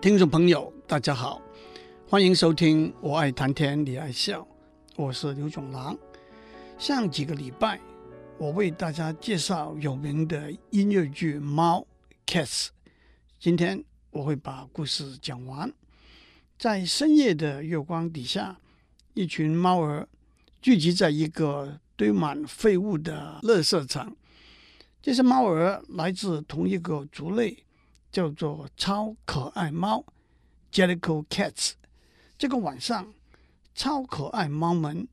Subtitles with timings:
[0.00, 1.42] 听众朋友，大家好，
[2.08, 4.42] 欢迎收听《我爱谈天你爱笑》，
[4.94, 5.98] 我是刘总郎。
[6.78, 7.80] 上几个礼拜，
[8.38, 11.84] 我为大家介绍有名的音乐剧《猫》
[12.32, 12.68] （Cats）。
[13.40, 15.72] 今天我会把故事讲完。
[16.56, 18.56] 在深夜的月光底下，
[19.14, 20.08] 一群猫儿
[20.62, 24.16] 聚集在一个堆满废物的垃圾场。
[25.02, 27.64] 这些猫儿来自同一个族类。
[28.10, 30.04] 叫做超可爱猫
[30.72, 31.72] （Jellicle Cats）。
[32.38, 33.12] 这个晚上，
[33.74, 35.06] 超可爱猫们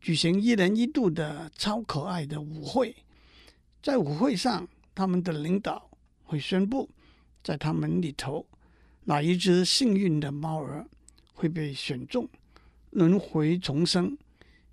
[0.00, 2.96] 举行一年一度的超可爱的舞会。
[3.82, 5.90] 在舞会上，他们的领导
[6.24, 6.88] 会宣布，
[7.42, 8.46] 在他们里头
[9.04, 10.86] 哪一只幸运的猫儿
[11.34, 12.28] 会被选中，
[12.90, 14.16] 轮回重生，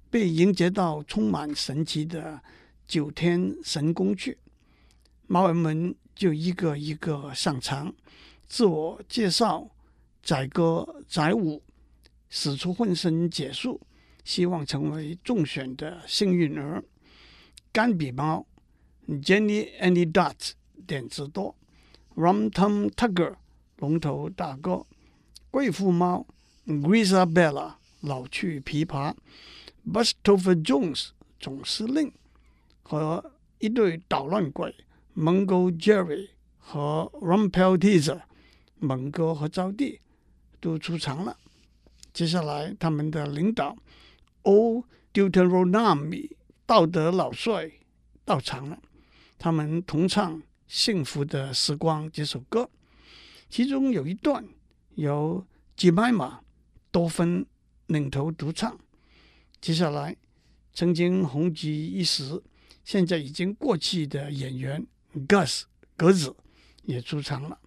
[0.09, 2.41] 被迎接到充满神奇的
[2.87, 4.37] 九天神宫去。
[5.27, 5.93] 猫儿们。
[6.15, 7.93] 就一个一个上场，
[8.47, 9.69] 自我介绍，
[10.23, 11.61] 载歌载舞，
[12.29, 13.81] 使出浑身解数，
[14.23, 16.83] 希望成为中选的幸运儿。
[17.73, 18.47] 干比猫
[19.07, 20.53] Jenny Any dot
[20.87, 21.53] 点子多
[22.15, 23.35] ，Rum Tum Tugger
[23.77, 24.85] 龙头大哥，
[25.51, 26.25] 贵妇猫
[26.65, 29.13] Grizabella 老去琵琶
[29.85, 32.13] ，Bustover Jones 总司令
[32.83, 34.73] 和一对捣乱鬼。
[35.15, 38.21] Mungo Jerry 和 Rumpelteazer
[38.79, 39.99] 猛哥和招娣
[40.59, 41.37] 都出场了。
[42.11, 43.77] 接下来，他们的领导
[44.43, 46.31] Old Deuteronomy
[46.65, 47.71] 道德老帅
[48.25, 48.77] 到场了。
[49.37, 52.69] 他们同唱《幸福的时光》这首歌，
[53.49, 54.45] 其中有一段
[54.95, 55.45] 由
[55.77, 56.39] Jemima
[56.91, 57.45] 多芬
[57.87, 58.77] 领头独唱。
[59.61, 60.17] 接下来，
[60.73, 62.43] 曾经红极一时，
[62.83, 64.85] 现在已经过气的演员。
[65.27, 65.63] Gus
[65.95, 66.35] 格子
[66.83, 67.59] 也出场了。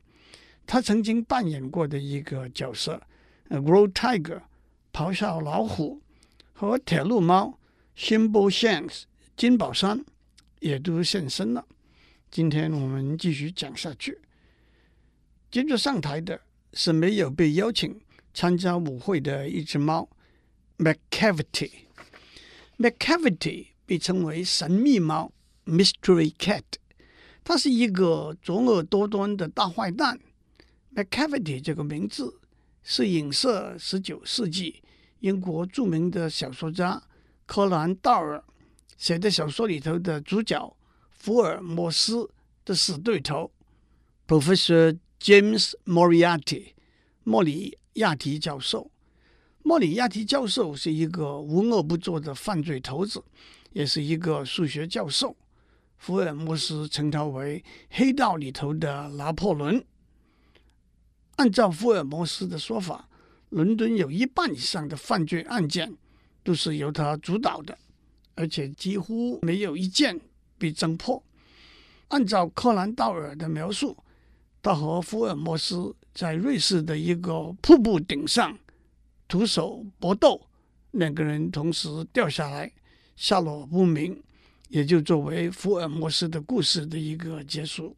[0.67, 3.01] 他曾经扮演过的一个角色
[3.49, 4.43] ，Grow Tiger
[4.93, 6.03] 咆哮老虎
[6.53, 7.59] 和铁路猫
[7.97, 9.05] Shimbo Shanks
[9.35, 10.05] 金宝山
[10.61, 11.67] 也都现身了。
[12.31, 14.21] 今天我们继续讲下去。
[15.51, 16.39] 接着上台的
[16.75, 17.99] 是没有被邀请
[18.35, 20.09] 参加舞会的一只猫
[20.77, 21.71] ，McCavity。
[22.77, 25.33] McCavity 被称为神秘猫
[25.65, 26.63] Mystery Cat。
[27.49, 30.21] 他是一个作恶多端的大坏蛋。
[30.95, 32.39] McCavity 这个名字
[32.83, 34.83] 是影射十九世纪
[35.21, 37.03] 英国著名的小说家
[37.47, 38.45] 柯南道尔
[38.99, 40.77] 写的小说里头的主角
[41.09, 42.29] 福尔摩斯
[42.67, 43.51] 的死对头
[44.27, 46.75] Professor James Moriarty
[47.25, 48.91] 莫里亚蒂教授。
[49.63, 53.25] 莫里亚蒂教授是一个无恶不作的犯罪头子，
[53.73, 55.35] 也是一个数学教授。
[55.99, 59.85] 福尔摩斯称他为黑道里头的拿破仑。
[61.37, 63.09] 按照福尔摩斯的说法，
[63.51, 65.97] 伦敦有一半以上的犯罪案件
[66.43, 67.77] 都是由他主导的，
[68.35, 70.19] 而且几乎没有一件
[70.57, 71.23] 被侦破。
[72.09, 73.97] 按照柯南道尔的描述，
[74.63, 78.59] 他和福尔摩斯在瑞士的一个瀑布顶上
[79.29, 80.41] 徒手搏斗，
[80.93, 82.73] 两个人同时掉下来，
[83.15, 84.23] 下落不明。
[84.69, 87.97] 也就作为福尔摩斯的故事的一个结束。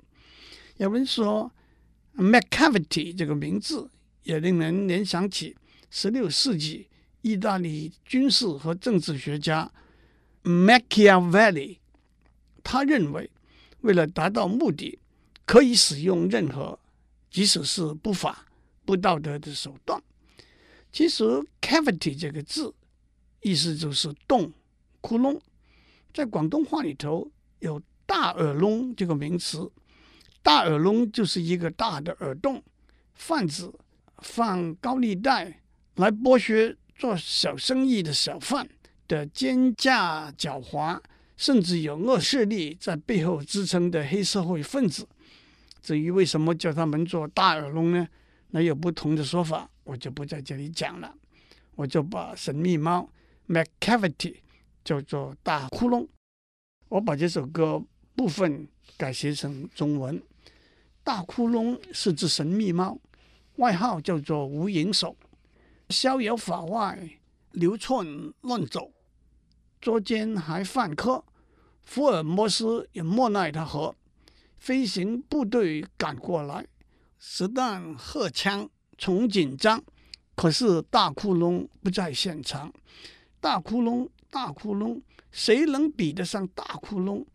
[0.76, 1.50] 有人说
[2.16, 3.90] ，McCavity 这个名字
[4.22, 5.56] 也令人联想起
[5.90, 6.88] 十六世纪
[7.22, 9.70] 意大利军事和政治学家
[10.44, 11.78] Machiavelli。
[12.62, 13.30] 他认为，
[13.80, 14.98] 为了达到目的，
[15.44, 16.78] 可以使用任何，
[17.30, 18.46] 即使是不法、
[18.84, 20.00] 不道德的手段。
[20.92, 21.24] 其实
[21.60, 22.72] ，cavity 这个字
[23.42, 24.52] 意思就是洞、
[25.00, 25.40] 窟窿。
[26.12, 29.70] 在广东话里头有“大耳窿”这个名词
[30.42, 32.62] ，“大耳窿”就是一个大的耳洞，
[33.14, 33.72] 贩子
[34.18, 35.62] 放高利贷
[35.96, 38.68] 来剥削做小生意的小贩
[39.06, 41.00] 的奸诈狡猾，
[41.36, 45.08] 甚至有恶势力在背后支撑的黑社会分子。
[45.80, 48.08] 至于为什么叫他们做大耳窿呢？
[48.50, 51.14] 那有不同的说法，我就不在这里讲了。
[51.76, 53.08] 我就把神秘猫
[53.48, 54.36] McCavity。
[54.90, 56.04] 叫做大窟窿。
[56.88, 57.80] 我把这首歌
[58.16, 58.66] 部分
[58.96, 60.20] 改写成中文。
[61.04, 62.98] 大窟窿是只神秘猫，
[63.58, 65.16] 外号叫做无影手，
[65.90, 67.08] 逍遥法外，
[67.52, 68.04] 流窜
[68.40, 68.90] 乱走，
[69.80, 71.24] 捉奸还犯科。
[71.84, 73.94] 福尔摩斯也莫奈他何，
[74.58, 76.66] 飞行部队赶过来，
[77.20, 79.80] 实弹荷枪从紧张。
[80.34, 82.72] 可是大窟窿不在现场，
[83.40, 84.08] 大窟窿。
[84.30, 87.26] 大窟窿，谁能比得上大窟窿？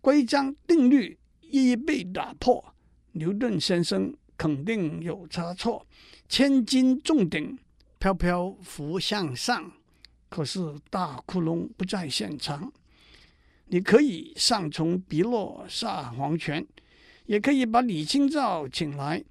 [0.00, 2.74] 规章定律一一被打破。
[3.12, 5.86] 牛顿先生肯定有差错。
[6.28, 7.58] 千斤重顶，
[7.98, 9.70] 飘飘浮向上，
[10.28, 12.72] 可是大窟窿不在现场。
[13.66, 16.66] 你可以上从笔落下黄泉，
[17.26, 19.22] 也可以把李清照请来，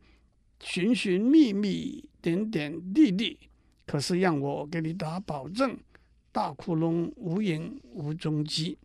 [0.64, 3.38] 寻寻觅觅，点点滴滴。
[3.86, 5.78] 可是让我给你打保证，
[6.32, 8.78] 大窟窿无影无踪迹。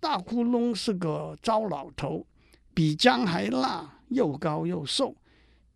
[0.00, 2.26] 大窟窿是个糟老头，
[2.74, 5.16] 比姜还辣，又高又瘦，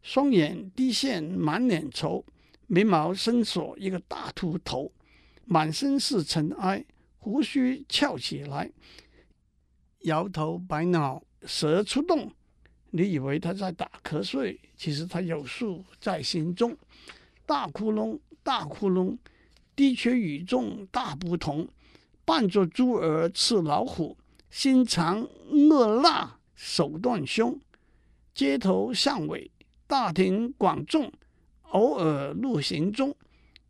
[0.03, 2.25] 双眼滴线，满脸愁，
[2.67, 4.93] 眉毛深锁一个大秃头，
[5.47, 6.85] 满身是尘埃，
[7.17, 8.71] 胡须翘起来，
[10.01, 12.31] 摇头摆脑，舌出洞。
[12.91, 16.77] 你以为他在打瞌睡，其实他有数在心中。
[17.47, 19.17] 大窟窿，大窟窿，
[19.79, 21.69] 的确与众大不同。
[22.25, 24.19] 扮作猪儿吃老虎，
[24.51, 25.23] 心肠
[25.71, 27.57] 恶辣手段凶。
[28.35, 29.49] 街头巷尾，
[29.87, 31.13] 大庭广众，
[31.71, 33.15] 偶尔路行中。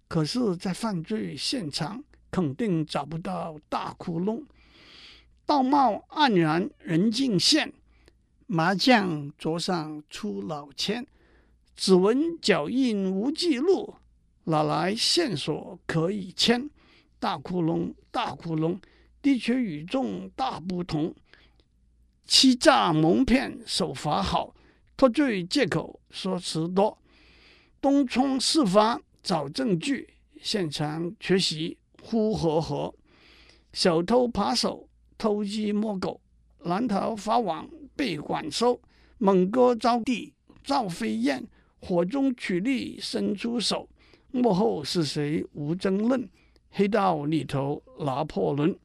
[0.08, 4.42] 可是，在犯罪现场，肯定找不到大窟窿。
[5.44, 7.74] 道貌岸然人尽现，
[8.46, 11.06] 麻将桌上出老千。
[11.76, 13.94] 指纹脚印无记录，
[14.48, 16.70] 哪来线索可以牵？
[17.18, 18.78] 大窟窿，大窟窿，
[19.20, 21.14] 的确与众大不同。
[22.24, 24.54] 欺诈蒙骗手法好，
[24.96, 26.96] 脱罪借口说辞多。
[27.78, 32.94] 东窗事发找证据，现场缺席呼和和。
[33.74, 36.22] 小偷扒手偷鸡摸狗，
[36.64, 38.80] 难逃法网被管收。
[39.18, 40.32] 猛哥招弟
[40.64, 41.46] 赵飞燕，
[41.80, 43.86] 火中取栗伸出手，
[44.38, 46.28] 幕后是谁无争论。
[46.70, 48.78] 黑道里头拿破仑，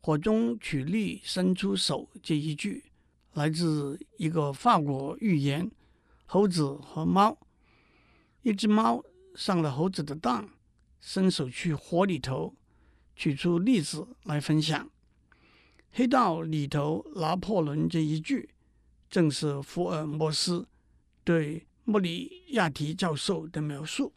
[0.00, 2.84] 火中取栗伸出手这一句，
[3.34, 5.70] 来自一个法国寓言：
[6.24, 7.36] 猴子和猫。
[8.42, 9.04] 一只猫
[9.34, 10.48] 上了猴子的当，
[11.00, 12.54] 伸手去火里头
[13.14, 14.88] 取出栗子来分享。
[15.92, 18.48] 黑道里头拿破仑这一句，
[19.10, 20.66] 正是福尔摩斯
[21.24, 24.12] 对莫里亚蒂教授的描述。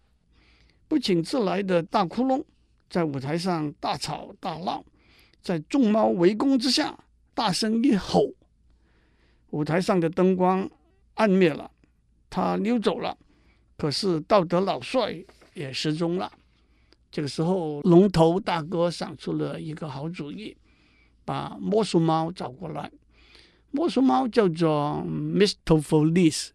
[0.94, 2.44] 不请自来的大窟窿。
[2.88, 4.86] 在舞台上大吵大闹，
[5.42, 6.96] 在众猫围攻之下，
[7.34, 8.30] 大声一吼，
[9.50, 10.70] 舞台上的灯光
[11.16, 11.72] 暗灭了，
[12.30, 13.18] 他溜走了。
[13.76, 15.26] 可是道德老帅
[15.56, 16.32] 也失踪了。
[17.10, 20.56] 这个时候，龙头大哥想出了一个好主意，
[21.26, 22.92] 把魔术猫找过来。
[23.72, 26.50] 魔术猫叫做 Mistopheles，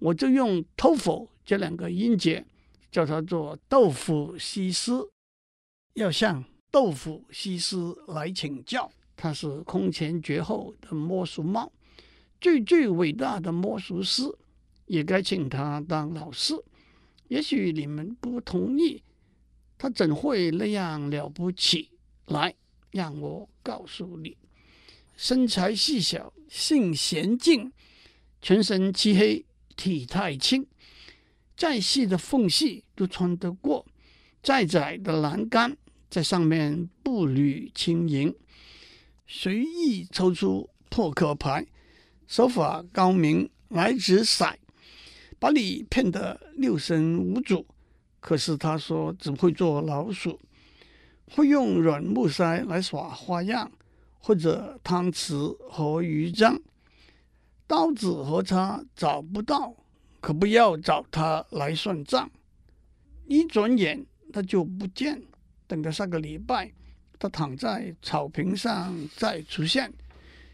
[0.00, 2.44] 我就用 Toffle 这两个音节
[2.90, 4.92] 叫它做豆腐西施。
[5.94, 7.76] 要向豆腐西施
[8.08, 11.70] 来请教，他是空前绝后的魔术帽，
[12.40, 14.22] 最最伟大的魔术师，
[14.86, 16.54] 也该请他当老师。
[17.28, 19.02] 也许你们不同意，
[19.76, 21.90] 他怎会那样了不起？
[22.26, 22.54] 来，
[22.92, 24.36] 让我告诉你，
[25.16, 27.72] 身材细小，性娴静，
[28.40, 29.44] 全身漆黑，
[29.76, 30.64] 体态轻，
[31.60, 33.84] 再细的缝隙都穿得过。
[34.42, 35.76] 再窄的栏杆，
[36.08, 38.34] 在上面步履轻盈，
[39.26, 41.66] 随意抽出扑克牌，
[42.26, 44.54] 手法高明，来掷骰，
[45.38, 47.66] 把你骗得六神无主。
[48.20, 50.40] 可是他说只会做老鼠，
[51.30, 53.70] 会用软木塞来耍花样，
[54.18, 56.58] 或者汤匙和鱼浆，
[57.66, 59.74] 刀子和叉找不到，
[60.20, 62.30] 可不要找他来算账。
[63.26, 64.06] 一转眼。
[64.32, 65.20] 他就不见，
[65.66, 66.70] 等到下个礼拜，
[67.18, 69.92] 他躺在草坪上再出现。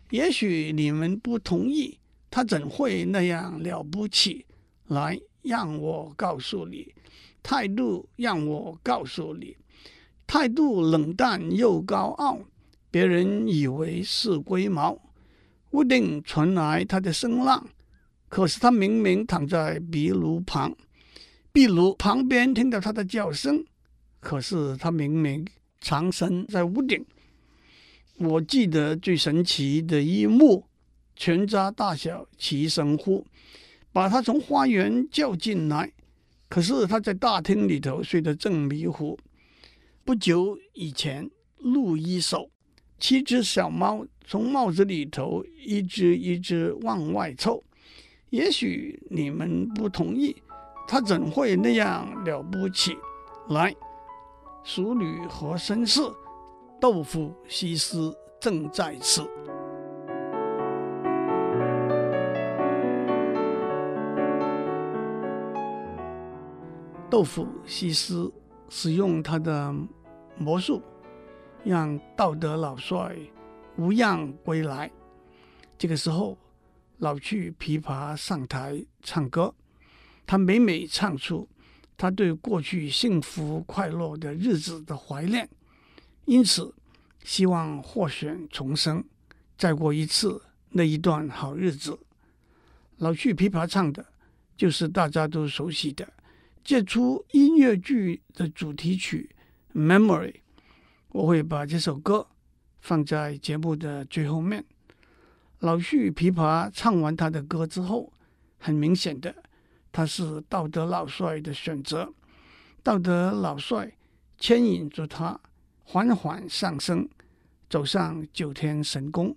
[0.09, 1.99] 也许你们不同意，
[2.31, 4.47] 他怎会那样了不起？
[4.87, 6.95] 来，让我告诉你，
[7.43, 9.55] 态度让我告诉你，
[10.27, 12.39] 态度冷淡又高傲，
[12.91, 14.99] 别人以为是龟毛。
[15.73, 17.69] 屋顶传来他的声浪，
[18.29, 20.77] 可是他明明躺在壁炉旁。
[21.53, 23.65] 壁炉旁边听到他的叫声，
[24.21, 25.47] 可是他明明
[25.81, 27.05] 藏身在屋顶。
[28.19, 30.67] 我记得最神奇的一幕：
[31.15, 33.25] 全家大小齐声呼，
[33.93, 35.93] 把他从花园叫进来。
[36.49, 39.19] 可是他在大厅里头睡得正迷糊。
[40.05, 42.51] 不久以前，路易手
[42.99, 47.63] 七只小猫从帽子里头一只一只往外凑。
[48.31, 50.37] 也许你们不同意。
[50.89, 52.97] 他怎会那样了不起？
[53.49, 53.75] 来，
[54.63, 56.01] 淑女和绅士，
[56.81, 59.29] 豆腐西施正在此。
[67.11, 68.31] 豆腐西施
[68.69, 69.75] 使用他的
[70.37, 70.81] 魔术，
[71.65, 73.17] 让道德老帅
[73.77, 74.89] 无恙归来。
[75.77, 76.39] 这个时候，
[76.99, 79.55] 老去琵琶上台唱歌，
[80.27, 81.49] 他每每唱出
[81.97, 85.49] 他对过去幸福快乐的日子的怀念，
[86.25, 86.75] 因此
[87.23, 89.05] 希望获选重生，
[89.59, 91.99] 再过一次那一段好日子。
[92.99, 94.05] 老去琵琶唱的，
[94.57, 96.11] 就是大家都熟悉的，
[96.65, 99.31] 杰出音乐剧的主题曲
[99.79, 100.33] 《Memory》。
[101.11, 102.27] 我会把这首歌
[102.81, 104.65] 放在节目的最后面。
[105.67, 108.13] 老去琵琶唱完他的歌之后，
[108.57, 109.35] 很明显的，
[109.91, 112.15] 他是道德老帅的选择。
[112.85, 113.93] 道德老帅
[114.39, 115.41] 牵引着他
[115.83, 117.09] 缓缓上升，
[117.69, 119.37] 走上九天神宫。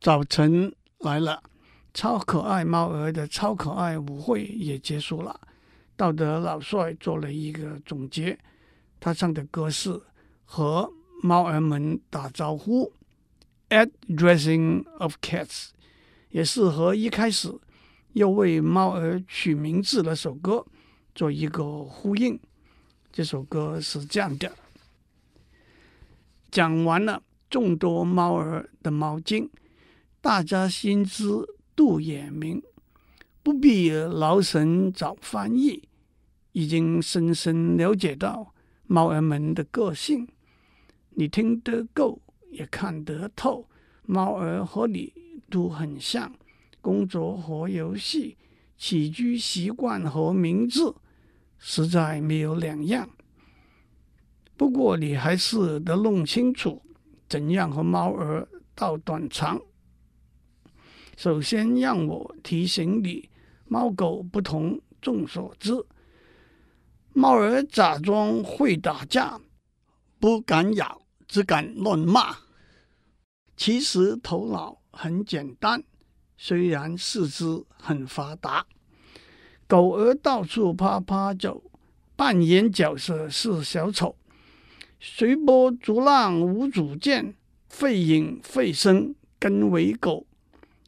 [0.00, 1.42] 早晨来了。
[1.92, 5.40] 超可爱猫儿的超可爱舞会也结束了，
[5.96, 8.38] 道德老帅做了一个总结，
[9.00, 9.98] 他唱的歌是
[10.44, 12.92] 和猫儿们打招呼
[13.68, 15.68] ，Addressing of Cats，
[16.30, 17.52] 也是和一开始
[18.12, 20.66] 又为猫儿取名字那首歌
[21.14, 22.38] 做一个呼应。
[23.12, 24.52] 这首歌是这样的：
[26.50, 29.50] 讲完了众多猫儿的猫经，
[30.20, 31.24] 大家心知。
[31.76, 32.62] 肚也明，
[33.42, 35.86] 不必劳神找翻译，
[36.52, 38.54] 已经深深了解到
[38.86, 40.26] 猫儿们的个性。
[41.10, 43.68] 你听得够，也看得透，
[44.04, 45.12] 猫儿和你
[45.50, 46.32] 都很像，
[46.80, 48.36] 工作和游戏，
[48.76, 50.94] 起居习惯和名字，
[51.58, 53.08] 实在没有两样。
[54.56, 56.82] 不过你还是得弄清楚，
[57.28, 59.60] 怎样和猫儿道短长。
[61.16, 63.28] 首先，让我提醒你，
[63.66, 65.72] 猫狗不同，众所知。
[67.12, 69.40] 猫儿假装会打架，
[70.18, 72.36] 不敢咬，只敢乱骂。
[73.56, 75.82] 其实头脑很简单，
[76.36, 78.66] 虽然四肢很发达。
[79.66, 81.62] 狗儿到处趴趴走，
[82.14, 84.16] 扮演角色是小丑，
[85.00, 87.34] 随波逐浪无主见，
[87.68, 90.26] 废影废声跟为狗。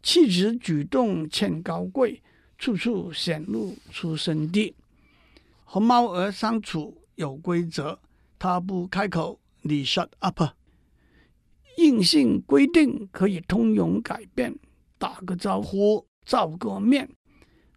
[0.00, 2.22] 气质举动欠高贵，
[2.56, 4.74] 处处显露出身地。
[5.64, 7.98] 和猫儿相处有规则，
[8.38, 10.42] 它不开口，你 shut up。
[11.76, 14.58] 硬性规定可以通融改变，
[14.98, 17.08] 打个招呼，照个面。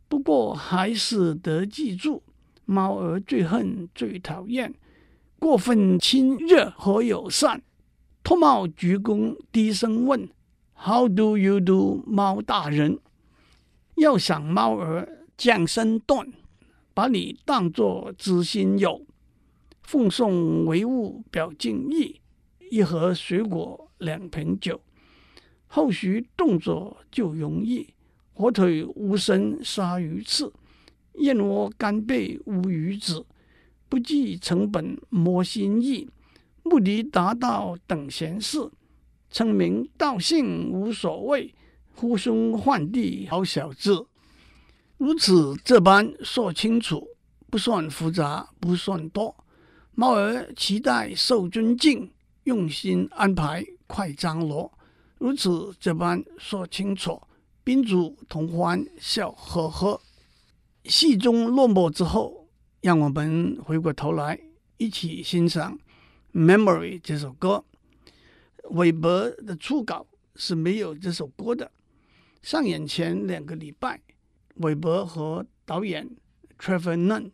[0.08, 2.24] 不过还是得记住，
[2.66, 4.74] 猫儿最恨、最讨厌
[5.38, 7.62] 过分亲热和友善。
[8.24, 10.30] 脱帽鞠躬，低声问。
[10.74, 13.00] How do you do，猫大人？
[13.98, 16.28] 要想猫儿降身段，
[16.94, 19.06] 把你当作知心友，
[19.92, 22.22] 奉送唯物表敬意，
[22.70, 24.80] 一盒水果，两瓶酒，
[25.68, 27.86] 后续动作就容易。
[28.32, 30.54] 火腿无声鲨鱼刺，
[31.16, 33.26] 燕窝干贝无鱼子，
[33.90, 36.08] 不计成本摸心意，
[36.64, 38.72] 目的达到等闲事。
[39.30, 41.54] 称名道姓无所谓，
[41.96, 44.08] 呼兄唤弟好小子。
[44.96, 47.06] 如此这般说清楚，
[47.50, 49.36] 不算复杂，不算多。
[49.94, 52.12] 猫儿期待受尊敬，
[52.46, 54.72] 用心安排快张罗。
[55.18, 57.22] 如此这般说清楚，
[57.64, 60.02] 宾主同欢笑呵呵。
[60.86, 62.48] 戏中落幕之后，
[62.82, 64.40] 让我们回过头来
[64.78, 65.78] 一起欣赏
[66.40, 67.64] 《Memory》这首歌。
[68.70, 71.70] 韦伯的初稿是没有这首歌的。
[72.42, 74.00] 上演前两个礼拜，
[74.56, 76.10] 韦伯和导演
[76.58, 77.32] Trevor Nunn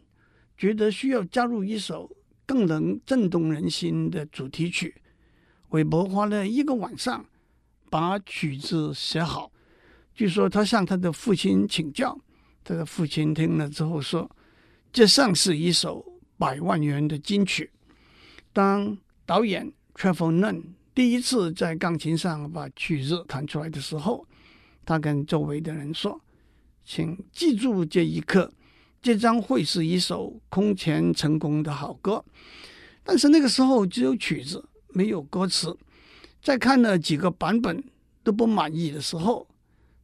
[0.58, 2.12] 觉得需要加入一首
[2.48, 4.96] 更能震动人心的主题曲。
[5.70, 7.24] 韦伯花了一个晚上
[7.92, 9.51] 把曲子写好。
[10.16, 12.20] 据说他向他的父亲请教，
[12.63, 14.32] 他的父亲听了之后说
[14.92, 16.04] ：“这像是一首
[16.38, 17.70] 百万元的金曲。”
[18.51, 20.63] 当导演 Trevor Nunn
[20.96, 24.25] 第一次在钢琴上把曲子弹出来的时候，
[24.86, 26.20] 他跟周围的人说
[26.84, 28.51] ：“请记住这一刻，
[29.08, 32.22] 这将会是一首空前成功的好歌。”
[33.06, 35.74] 但是那个时候只有曲子，没有歌词。
[36.42, 37.82] 在看了几个版本
[38.22, 39.48] 都不满意的时候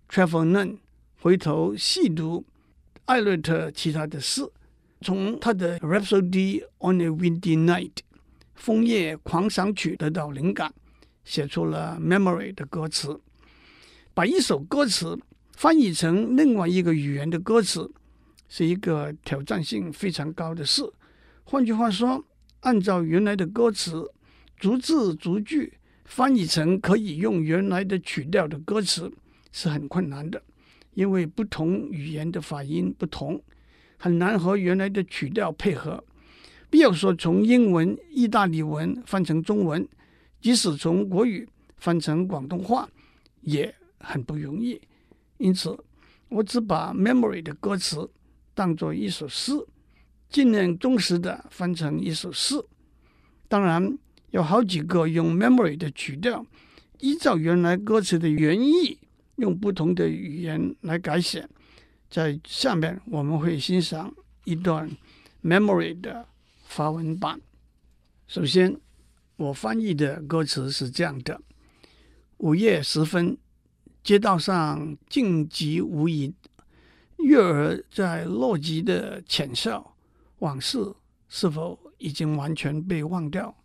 [0.09, 0.77] ，Trevor Nunn
[1.19, 2.45] 回头细读
[3.03, 4.49] 艾略特其他的诗，
[5.01, 7.91] 从他的《Rhapsody on a Windy Night》
[8.55, 10.73] 枫叶狂想曲得到灵感。
[11.25, 13.19] 写出了《Memory》的歌词，
[14.13, 15.19] 把一首歌词
[15.51, 17.91] 翻译成另外一个语言的歌词，
[18.55, 20.83] 是一个挑战性非常高的事。
[21.43, 22.23] 换句话说，
[22.59, 24.07] 按照原来的歌词，
[24.57, 25.73] 逐字逐句
[26.05, 29.11] 翻译成可以用原来的曲调的歌词
[29.51, 30.39] 是很困难的，
[30.93, 33.41] 因为不同语言的发音不同，
[33.97, 36.03] 很难和原来的曲调配合。
[36.69, 39.87] 不要说从英文、意大利文翻成中文，
[40.39, 42.87] 即使从国语翻成广东话，
[43.41, 44.79] 也很不容易。
[45.37, 45.75] 因此，
[46.29, 48.07] 我只把《Memory》的歌词
[48.53, 49.51] 当作一首诗，
[50.29, 52.55] 尽量忠实的翻成一首诗。
[53.47, 53.97] 当然，
[54.31, 56.45] 有好几个用《Memory》的曲调，
[56.99, 58.97] 依照原来歌词的原意，
[59.35, 61.47] 用不同的语言来改写。
[62.09, 64.13] 在下面，我们会欣赏
[64.45, 64.89] 一段
[65.43, 66.27] 《Memory》的
[66.65, 67.39] 法文版。
[68.27, 68.79] 首先，
[69.37, 71.41] 我翻译的歌词是这样的：
[72.37, 73.37] 午夜时分。
[74.03, 76.33] 街道上静寂无垠，
[77.17, 79.95] 月儿在落寂的浅笑。
[80.39, 80.93] 往事
[81.29, 83.55] 是否已经完全被忘掉？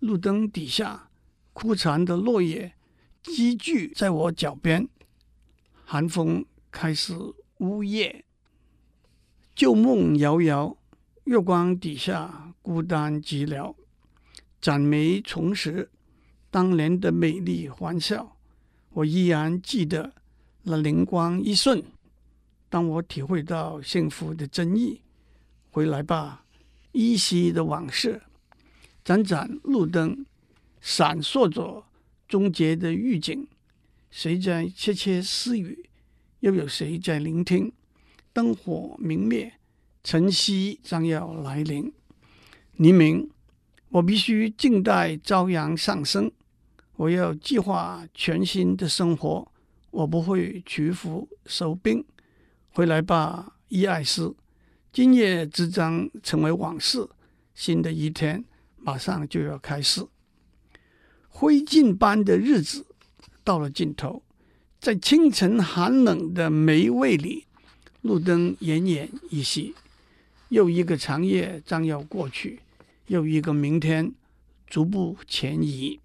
[0.00, 1.08] 路灯底下，
[1.52, 2.74] 枯残的落叶
[3.22, 4.88] 积聚在我脚边。
[5.84, 7.14] 寒风开始
[7.58, 8.24] 呜咽，
[9.54, 10.76] 旧梦遥遥，
[11.24, 13.74] 月光底下孤单寂寥。
[14.60, 15.88] 展眉重拾
[16.50, 18.36] 当年的美丽欢笑。
[18.90, 20.12] 我依然记得
[20.62, 21.84] 那灵光一瞬，
[22.68, 25.00] 当我体会到幸福的真意。
[25.70, 26.44] 回来吧，
[26.92, 28.22] 依稀的往事，
[29.04, 30.26] 盏盏路灯
[30.80, 31.84] 闪烁着
[32.26, 33.46] 终结的预警。
[34.10, 35.88] 谁在窃窃私语？
[36.40, 37.72] 又有谁在聆听？
[38.32, 39.52] 灯火明灭，
[40.02, 41.92] 晨曦将要来临。
[42.76, 43.28] 黎明，
[43.90, 46.30] 我必须静待朝阳上升。
[46.96, 49.52] 我要计划全新的生活，
[49.90, 52.04] 我不会屈服收兵。
[52.78, 54.36] 回来吧，伊艾斯，
[54.92, 57.08] 今夜即将成为往事。
[57.52, 58.44] 新的一天
[58.76, 60.06] 马上就要开始。
[61.26, 62.86] 灰烬般的日子
[63.42, 64.22] 到了尽头，
[64.78, 67.46] 在清晨寒冷的梅味里，
[68.02, 69.74] 路灯奄奄一息。
[70.50, 72.60] 又一个长夜将要过去，
[73.08, 74.12] 又一个明天
[74.68, 75.98] 逐步前移。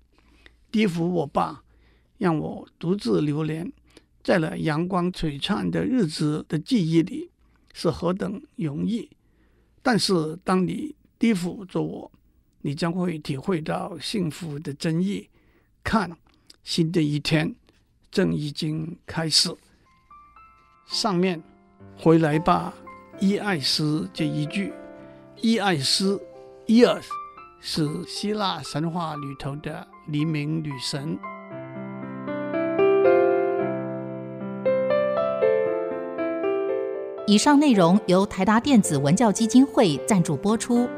[0.71, 1.61] 低抚我爸，
[2.17, 3.71] 让我独自流连
[4.23, 7.29] 在了阳光璀璨的日子的记忆里，
[7.73, 9.09] 是何等容易！
[9.81, 12.11] 但是当你低抚着我，
[12.61, 15.29] 你将会体会到幸福的真意。
[15.83, 16.17] 看，
[16.63, 17.53] 新的一天
[18.09, 19.53] 正已经开始。
[20.87, 21.43] 上面
[21.97, 22.73] 回来吧，
[23.19, 24.71] 伊艾斯这一句，
[25.41, 26.21] 伊艾斯，
[26.65, 27.01] 伊尔
[27.59, 29.85] 是希腊神话里头的。
[30.07, 31.17] 黎明女神。
[37.25, 40.89] 以上内容由台达电子文教基金会赞助播出。